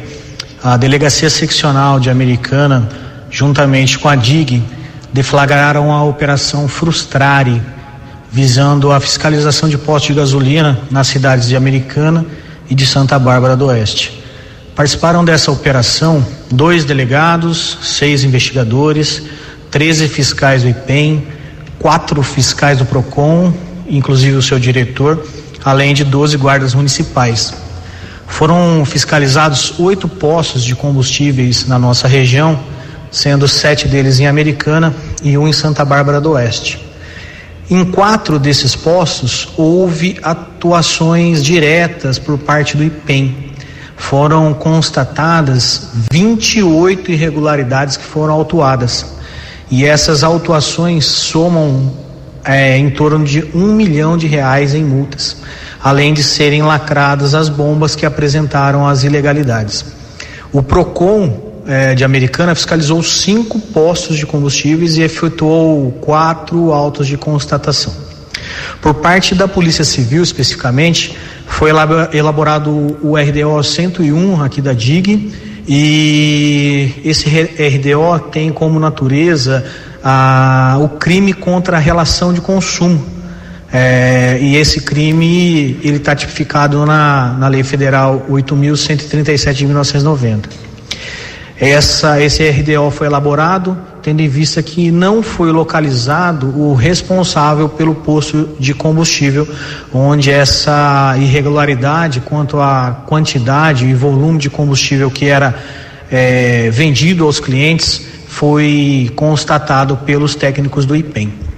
[0.62, 2.90] a Delegacia Seccional de Americana,
[3.30, 4.62] juntamente com a DIG,
[5.14, 7.62] deflagraram a Operação Frustrare
[8.32, 12.26] visando a fiscalização de postos de gasolina nas cidades de Americana
[12.70, 14.24] e de Santa Bárbara do Oeste.
[14.76, 19.24] Participaram dessa operação dois delegados, seis investigadores,
[19.72, 21.28] 13 fiscais do IPEM,
[21.78, 23.54] quatro fiscais do PROCON,
[23.88, 25.26] inclusive o seu diretor,
[25.66, 27.54] além de 12 guardas municipais.
[28.28, 32.60] Foram fiscalizados oito postos de combustíveis na nossa região,
[33.12, 36.89] sendo sete deles em Americana e um em Santa Bárbara do Oeste.
[37.70, 43.52] Em quatro desses postos houve atuações diretas por parte do IPEM.
[43.96, 49.06] Foram constatadas 28 irregularidades que foram autuadas.
[49.70, 51.94] E essas autuações somam
[52.44, 55.38] é, em torno de um milhão de reais em multas,
[55.84, 59.86] além de serem lacradas as bombas que apresentaram as ilegalidades.
[60.52, 67.16] O PROCON é, de Americana fiscalizou cinco postos de combustíveis e efetuou quatro autos de
[67.16, 67.94] constatação.
[68.82, 71.70] Por parte da Polícia Civil, especificamente, foi
[72.12, 75.32] elaborado o RDO 101 aqui da DIG
[75.68, 79.64] e esse RDO tem como natureza
[80.82, 83.06] o crime contra a relação de consumo.
[83.72, 90.69] É, e esse crime ele está tipificado na, na Lei Federal 8.137 de 1990.
[91.60, 97.94] Essa, esse RDO foi elaborado tendo em vista que não foi localizado o responsável pelo
[97.94, 99.48] posto de combustível,
[99.94, 105.54] onde essa irregularidade quanto à quantidade e volume de combustível que era
[106.10, 111.49] é, vendido aos clientes foi constatado pelos técnicos do IPEM.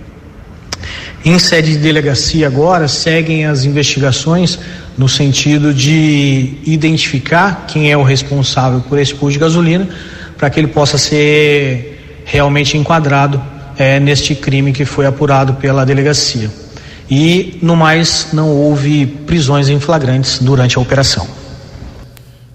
[1.23, 4.57] Em sede de delegacia agora seguem as investigações
[4.97, 9.88] no sentido de identificar quem é o responsável por esse posto de gasolina,
[10.36, 13.41] para que ele possa ser realmente enquadrado
[13.77, 16.49] é, neste crime que foi apurado pela delegacia.
[17.10, 21.27] E, no mais, não houve prisões em flagrantes durante a operação.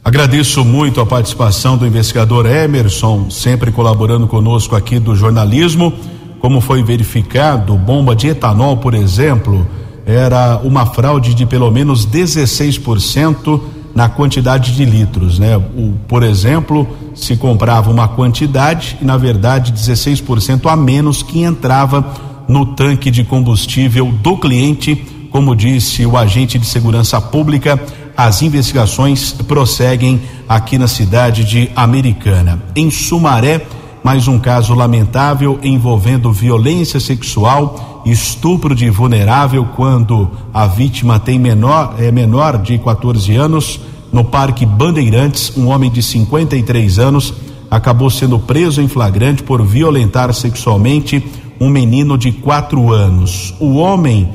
[0.05, 5.93] Agradeço muito a participação do investigador Emerson, sempre colaborando conosco aqui do jornalismo.
[6.41, 9.67] Como foi verificado, bomba de etanol, por exemplo,
[10.05, 13.61] era uma fraude de pelo menos 16%
[13.95, 15.57] na quantidade de litros, né?
[15.57, 22.05] O, por exemplo, se comprava uma quantidade e na verdade 16% a menos que entrava
[22.47, 24.95] no tanque de combustível do cliente,
[25.31, 27.81] como disse o agente de segurança pública,
[28.17, 32.63] as investigações prosseguem aqui na cidade de Americana.
[32.75, 33.67] Em Sumaré,
[34.07, 41.97] mais um caso lamentável envolvendo violência sexual, estupro de vulnerável quando a vítima tem menor
[41.99, 43.81] é menor de 14 anos.
[44.13, 47.35] No Parque Bandeirantes, um homem de 53 anos
[47.69, 51.27] acabou sendo preso em flagrante por violentar sexualmente
[51.61, 53.57] um menino de quatro anos.
[53.59, 54.29] O homem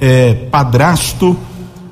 [0.00, 1.36] é padrasto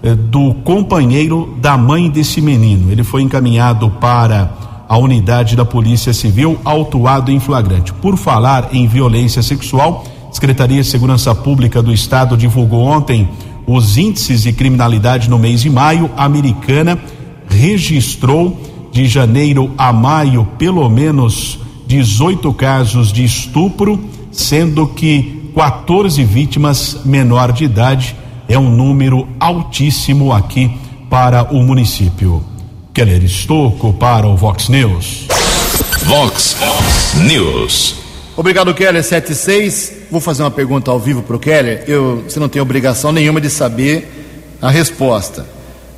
[0.03, 2.90] é, do companheiro da mãe desse menino.
[2.90, 4.51] Ele foi encaminhado para
[4.88, 7.92] a unidade da Polícia Civil autuado em flagrante.
[7.92, 13.29] Por falar em violência sexual, Secretaria de Segurança Pública do Estado divulgou ontem
[13.66, 16.11] os índices de criminalidade no mês de maio.
[16.16, 16.99] A americana
[17.49, 18.57] registrou
[18.92, 23.99] de janeiro a maio pelo menos 18 casos de estupro,
[24.31, 28.14] sendo que 14 vítimas menor de idade.
[28.49, 30.70] É um número altíssimo aqui
[31.11, 32.56] para o município.
[32.96, 35.26] Keller Estocco para o Vox News.
[36.04, 36.56] Vox
[37.28, 37.96] News.
[38.35, 39.92] Obrigado, Keller 76.
[40.11, 41.85] Vou fazer uma pergunta ao vivo para o Keller.
[41.87, 45.44] Eu, você não tem obrigação nenhuma de saber a resposta.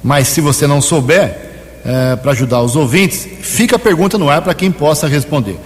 [0.03, 1.37] Mas se você não souber,
[1.85, 5.57] é, para ajudar os ouvintes, fica a pergunta no ar para quem possa responder.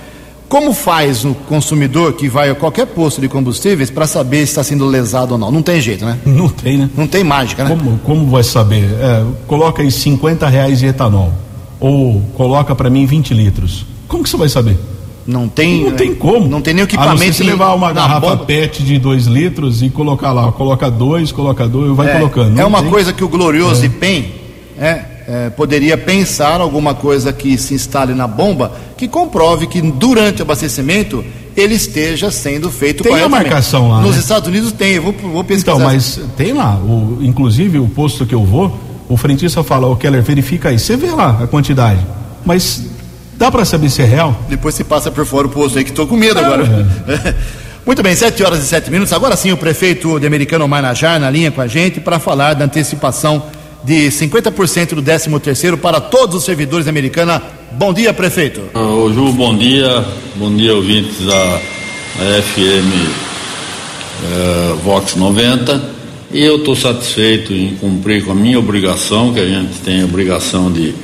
[0.53, 4.63] Como faz o consumidor que vai a qualquer posto de combustíveis para saber se está
[4.63, 5.51] sendo lesado ou não?
[5.51, 6.19] Não tem jeito, né?
[6.27, 6.91] Não tem, né?
[6.95, 7.71] Não tem mágica, né?
[7.71, 8.85] Como, como vai saber?
[8.85, 11.33] É, coloca aí 50 reais de etanol.
[11.81, 13.87] Ou coloca para mim 20 litros.
[14.07, 14.77] Como que você vai saber?
[15.27, 15.85] Não tem.
[15.85, 16.47] Não tem como.
[16.47, 17.31] Não tem nem equipamento.
[17.31, 18.45] A se levar uma garrafa bomba.
[18.45, 22.51] PET de 2 litros e colocar lá, coloca dois, coloca dois, vai é, colocando.
[22.51, 22.91] Não é uma tem.
[22.91, 23.87] coisa que o glorioso é.
[23.87, 24.33] IPEM
[24.79, 30.41] é, é, poderia pensar alguma coisa que se instale na bomba que comprove que durante
[30.41, 31.25] o abastecimento
[31.57, 34.21] ele esteja sendo feito tem a marcação lá nos né?
[34.21, 35.73] Estados Unidos tem eu vou, vou pesquisar.
[35.73, 38.77] Então mas tem lá o, inclusive o posto que eu vou
[39.09, 40.79] o frentista fala o Keller verifica aí.
[40.79, 42.01] Você vê lá a quantidade
[42.45, 42.85] mas
[43.37, 44.37] dá para saber se é real?
[44.49, 46.87] Depois se passa por fora o posto aí que estou com medo é, agora.
[47.09, 47.35] É.
[47.85, 49.13] muito bem 7 horas e 7 minutos.
[49.13, 52.65] Agora sim o prefeito de Americano Manajar na linha com a gente para falar da
[52.65, 53.43] antecipação
[53.85, 57.43] de 50% do 13 terceiro para todos os servidores americana.
[57.73, 58.61] Bom dia, prefeito.
[58.75, 60.05] Ô Ju, bom dia.
[60.37, 61.61] Bom dia, ouvintes da,
[62.19, 63.33] da FM
[64.25, 66.03] eh, Vox 90.
[66.33, 70.05] E eu estou satisfeito em cumprir com a minha obrigação, que a gente tem a
[70.05, 70.95] obrigação de,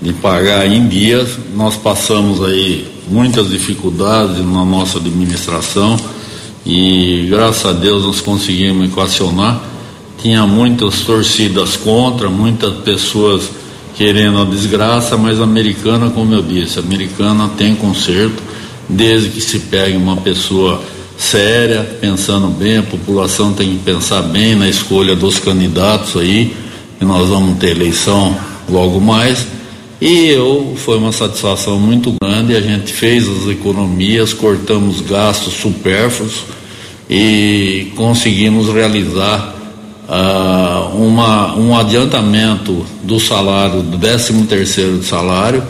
[0.00, 1.38] de pagar em dias.
[1.54, 5.96] Nós passamos aí muitas dificuldades na nossa administração
[6.64, 9.60] e graças a Deus nós conseguimos equacionar
[10.18, 13.50] tinha muitas torcidas contra, muitas pessoas
[13.96, 18.42] querendo a desgraça, mas a americana, como eu disse, a americana tem conserto,
[18.88, 20.82] desde que se pegue uma pessoa
[21.18, 26.54] séria, pensando bem, a população tem que pensar bem na escolha dos candidatos aí,
[27.00, 28.36] e nós vamos ter eleição
[28.68, 29.46] logo mais.
[29.98, 36.44] E eu foi uma satisfação muito grande, a gente fez as economias, cortamos gastos supérfluos
[37.08, 39.55] e conseguimos realizar
[40.08, 45.62] uh, uma, um adiantamento do salário, do 13 terceiro salário,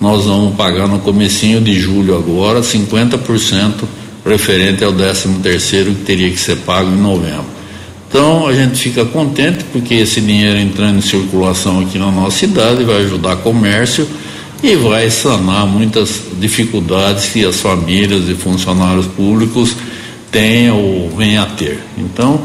[0.00, 3.84] nós vamos pagar no comecinho de julho agora 50%
[4.24, 7.54] referente ao 13 terceiro que teria que ser pago em novembro.
[8.08, 12.84] Então a gente fica contente porque esse dinheiro entrando em circulação aqui na nossa cidade
[12.84, 14.06] vai ajudar comércio
[14.62, 19.74] e vai sanar muitas dificuldades que as famílias e funcionários públicos
[20.30, 21.80] têm ou vêm a ter.
[21.98, 22.40] Então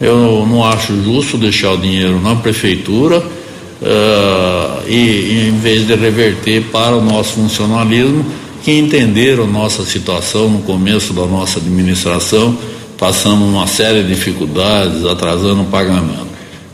[0.00, 6.64] eu não acho justo deixar o dinheiro na prefeitura uh, e, em vez de reverter
[6.64, 8.24] para o nosso funcionalismo,
[8.62, 12.58] que entenderam nossa situação no começo da nossa administração,
[12.98, 16.26] passamos uma série de dificuldades, atrasando o pagamento.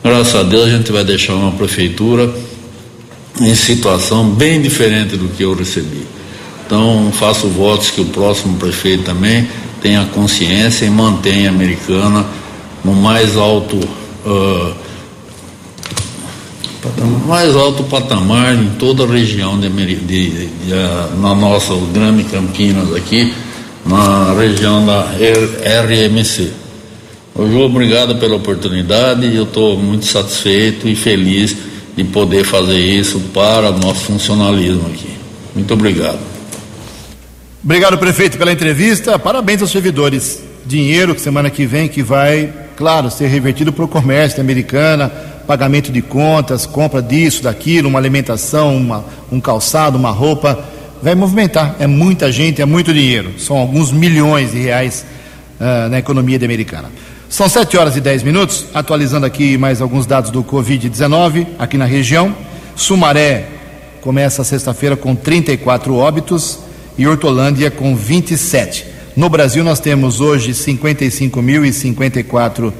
[0.02, 2.32] Graças a Deus a gente vai deixar uma prefeitura
[3.40, 6.02] em situação bem diferente do que eu recebi.
[6.66, 9.46] Então faço votos que o próximo prefeito também
[9.80, 12.24] tenha consciência e mantenha a americana
[12.84, 14.74] no mais alto uh,
[17.26, 20.72] mais alto patamar em toda a região de, de, de, de
[21.20, 23.32] na nossa grande Campinas aqui,
[23.86, 26.50] na região da RMC.
[27.34, 31.56] Hoje, obrigado pela oportunidade eu estou muito satisfeito e feliz
[31.96, 35.10] de poder fazer isso para nosso funcionalismo aqui.
[35.54, 36.18] Muito obrigado.
[37.64, 39.18] Obrigado, prefeito, pela entrevista.
[39.18, 40.42] Parabéns aos servidores.
[40.66, 45.08] Dinheiro que semana que vem que vai, claro, ser revertido para o comércio americana,
[45.46, 50.62] pagamento de contas, compra disso, daquilo, uma alimentação, uma, um calçado, uma roupa,
[51.02, 51.76] vai movimentar.
[51.78, 53.38] É muita gente, é muito dinheiro.
[53.38, 55.04] São alguns milhões de reais
[55.60, 56.90] uh, na economia americana.
[57.28, 61.86] São 7 horas e 10 minutos, atualizando aqui mais alguns dados do Covid-19 aqui na
[61.86, 62.34] região.
[62.76, 63.46] Sumaré
[64.02, 66.58] começa sexta-feira com 34 óbitos
[66.98, 68.91] e Hortolândia com 27.
[69.16, 72.72] No Brasil, nós temos hoje 55.054 uh,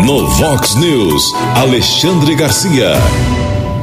[0.05, 2.91] No Vox News, Alexandre Garcia.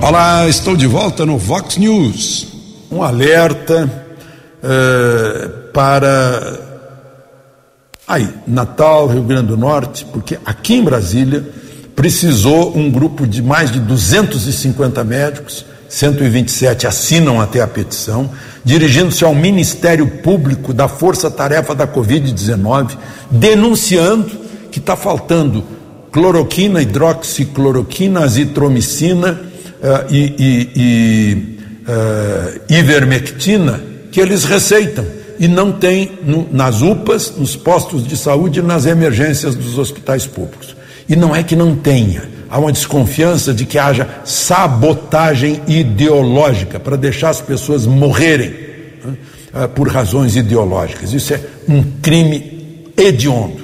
[0.01, 2.47] Olá, estou de volta no Vox News.
[2.91, 4.02] Um alerta
[4.63, 6.73] uh, para
[8.07, 11.49] Aí, Natal, Rio Grande do Norte, porque aqui em Brasília
[11.95, 18.31] precisou um grupo de mais de 250 médicos, 127 assinam até a petição,
[18.65, 22.99] dirigindo-se ao Ministério Público da Força Tarefa da Covid-19,
[23.31, 24.31] denunciando
[24.71, 25.65] que está faltando
[26.11, 29.41] cloroquina, hidroxicloroquina, azitromicina
[29.81, 31.59] uh, e, e, e
[31.89, 35.05] uh, ivermectina que eles receitam
[35.41, 40.27] e não tem no, nas UPAs, nos postos de saúde e nas emergências dos hospitais
[40.27, 40.77] públicos.
[41.09, 46.97] E não é que não tenha, há uma desconfiança de que haja sabotagem ideológica para
[46.97, 48.51] deixar as pessoas morrerem
[49.05, 49.17] né,
[49.53, 51.13] ah, por razões ideológicas.
[51.13, 53.63] Isso é um crime hediondo.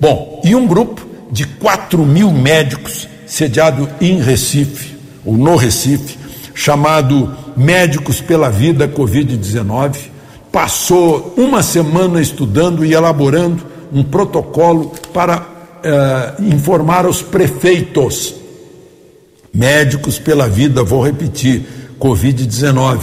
[0.00, 6.18] Bom, e um grupo de 4 mil médicos sediado em Recife, ou no Recife,
[6.54, 9.96] chamado Médicos pela Vida Covid-19,
[10.50, 15.46] passou uma semana estudando e elaborando um protocolo para
[15.82, 18.34] eh, informar os prefeitos.
[19.52, 21.62] Médicos pela vida, vou repetir,
[22.00, 23.00] Covid-19.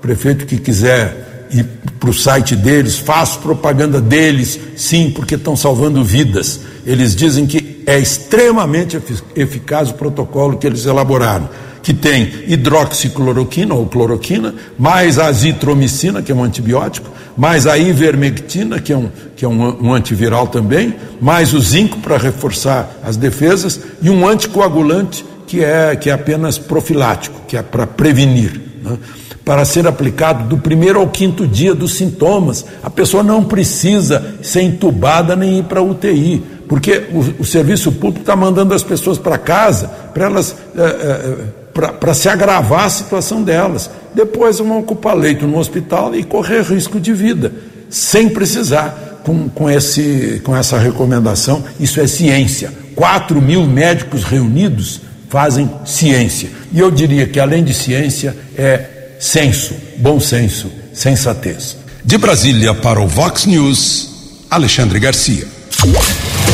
[0.00, 1.64] Prefeito que quiser ir
[1.98, 6.60] para o site deles, faço propaganda deles, sim, porque estão salvando vidas.
[6.86, 8.98] Eles dizem que é extremamente
[9.34, 11.48] eficaz o protocolo que eles elaboraram
[11.88, 18.78] que tem hidroxicloroquina ou cloroquina, mais a azitromicina, que é um antibiótico, mais a ivermectina,
[18.78, 23.16] que é um, que é um, um antiviral também, mais o zinco para reforçar as
[23.16, 28.60] defesas e um anticoagulante que é, que é apenas profilático, que é para prevenir.
[28.82, 28.98] Né?
[29.42, 32.66] Para ser aplicado do primeiro ao quinto dia dos sintomas.
[32.82, 38.20] A pessoa não precisa ser entubada nem ir para UTI porque o, o, serviço público
[38.20, 41.57] está mandando as pessoas para casa para elas é, é,
[41.98, 43.90] para se agravar a situação delas.
[44.14, 47.52] Depois vão ocupar leito no hospital e correr risco de vida,
[47.88, 51.64] sem precisar com, com, esse, com essa recomendação.
[51.78, 52.72] Isso é ciência.
[52.94, 56.50] 4 mil médicos reunidos fazem ciência.
[56.72, 61.76] E eu diria que, além de ciência, é senso, bom senso, sensatez.
[62.04, 65.46] De Brasília para o Vox News, Alexandre Garcia.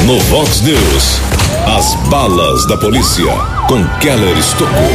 [0.02, 1.18] No Vox News,
[1.66, 3.24] as balas da polícia
[3.66, 4.90] com Keller Estocou.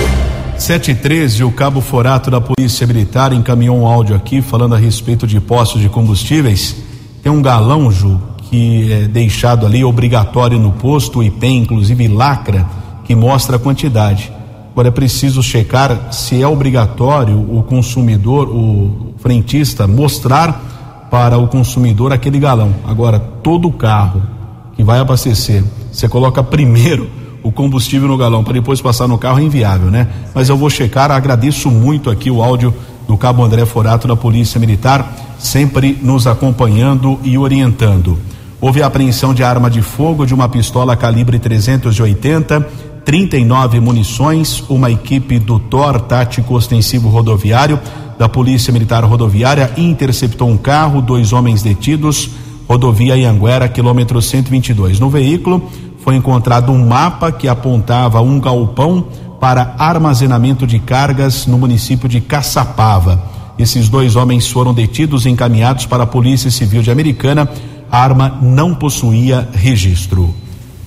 [0.55, 4.77] 7 e 13, o cabo Forato da Polícia Militar encaminhou um áudio aqui falando a
[4.77, 6.75] respeito de postos de combustíveis.
[7.23, 8.21] Tem um galão, Ju,
[8.51, 12.67] que é deixado ali obrigatório no posto e tem inclusive lacra
[13.03, 14.31] que mostra a quantidade.
[14.71, 22.13] Agora é preciso checar se é obrigatório o consumidor, o frentista, mostrar para o consumidor
[22.13, 22.75] aquele galão.
[22.85, 24.37] Agora, todo carro
[24.79, 25.61] que vai abastecer,
[25.91, 27.09] você coloca primeiro
[27.43, 30.07] o combustível no galão para depois passar no carro é inviável, né?
[30.33, 32.73] Mas eu vou checar, agradeço muito aqui o áudio
[33.05, 38.17] do Cabo André Forato da Polícia Militar, sempre nos acompanhando e orientando.
[38.61, 42.65] Houve a apreensão de arma de fogo de uma pistola calibre 380,
[43.03, 47.81] 39 munições, uma equipe do TOR Tático Ostensivo Rodoviário
[48.17, 52.29] da Polícia Militar Rodoviária interceptou um carro, dois homens detidos,
[52.69, 54.99] rodovia Ianguera, quilômetro 122.
[54.99, 55.67] No veículo,
[56.03, 59.07] foi encontrado um mapa que apontava um galpão
[59.39, 63.23] para armazenamento de cargas no município de Caçapava.
[63.57, 67.49] Esses dois homens foram detidos e encaminhados para a Polícia Civil de Americana.
[67.91, 70.33] A arma não possuía registro.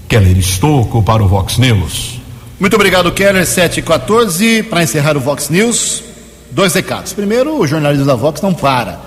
[0.07, 2.21] Keller Estocco para o Vox News.
[2.61, 3.45] Muito obrigado, Keller.
[3.45, 4.63] 714.
[4.63, 6.05] Para encerrar o Vox News,
[6.53, 7.13] dois recados.
[7.13, 9.01] Primeiro, o jornalismo da Vox não para.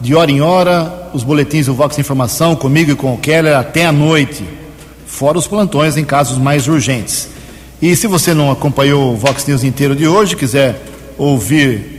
[0.00, 3.84] De hora em hora, os boletins do Vox Informação, comigo e com o Keller, até
[3.86, 4.44] a noite
[5.06, 7.28] fora os plantões em casos mais urgentes.
[7.80, 10.80] E se você não acompanhou o Vox News inteiro de hoje, quiser
[11.16, 11.98] ouvir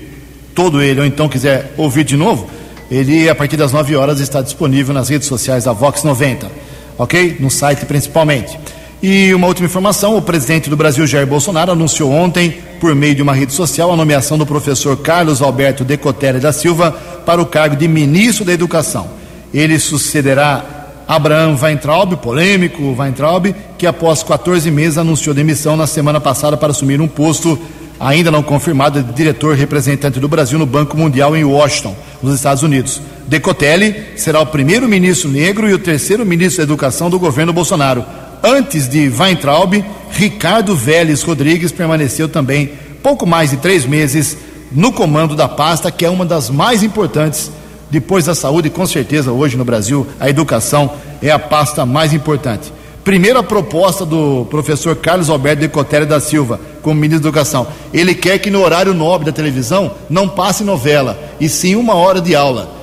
[0.53, 2.49] todo ele, ou então quiser ouvir de novo,
[2.89, 6.49] ele a partir das 9 horas está disponível nas redes sociais da Vox 90,
[6.97, 7.37] ok?
[7.39, 8.57] No site principalmente.
[9.01, 13.21] E uma última informação: o presidente do Brasil, Jair Bolsonaro, anunciou ontem, por meio de
[13.21, 16.91] uma rede social, a nomeação do professor Carlos Alberto Decotelli da Silva
[17.25, 19.09] para o cargo de ministro da Educação.
[19.53, 20.63] Ele sucederá
[21.07, 27.01] Abraham Weintraub, polêmico Weintraub, que após 14 meses anunciou demissão na semana passada para assumir
[27.01, 27.57] um posto
[27.99, 32.63] ainda não confirmado de diretor representante do Brasil no Banco Mundial em Washington, nos Estados
[32.63, 33.01] Unidos.
[33.27, 38.05] Decotelli será o primeiro ministro negro e o terceiro ministro da Educação do governo Bolsonaro.
[38.43, 42.71] Antes de Weintraub, Ricardo Vélez Rodrigues permaneceu também
[43.03, 44.37] pouco mais de três meses
[44.71, 47.51] no comando da pasta, que é uma das mais importantes
[47.89, 52.71] depois da saúde, com certeza hoje no Brasil a educação é a pasta mais importante.
[53.03, 57.65] Primeira proposta do professor Carlos Alberto Decotelli da Silva, como ministro da Educação.
[57.91, 62.21] Ele quer que no horário nobre da televisão não passe novela, e sim uma hora
[62.21, 62.78] de aula.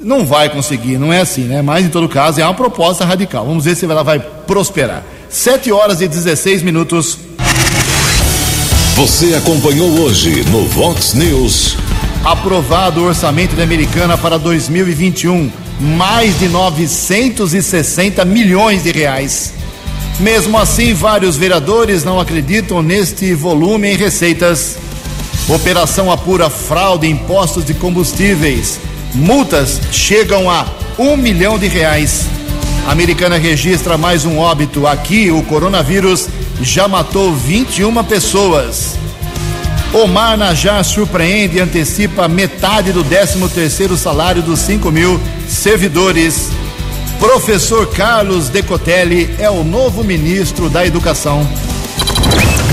[0.00, 1.60] Não vai conseguir, não é assim, né?
[1.60, 3.44] Mas em todo caso é uma proposta radical.
[3.44, 5.02] Vamos ver se ela vai prosperar.
[5.28, 7.18] 7 horas e 16 minutos.
[8.94, 11.76] Você acompanhou hoje no Vox News.
[12.24, 19.52] Aprovado o orçamento da Americana para 2021, mais de 960 milhões de reais.
[20.20, 24.76] Mesmo assim, vários vereadores não acreditam neste volume em receitas.
[25.48, 28.78] Operação apura fraude em postos de combustíveis.
[29.14, 30.66] Multas chegam a
[30.98, 32.26] um milhão de reais.
[32.86, 34.86] A americana registra mais um óbito.
[34.86, 36.28] Aqui, o coronavírus
[36.60, 38.96] já matou 21 pessoas.
[39.92, 46.50] Omar Najar surpreende e antecipa metade do 13º salário dos 5 mil servidores.
[47.18, 51.46] Professor Carlos Decotelli é o novo ministro da Educação.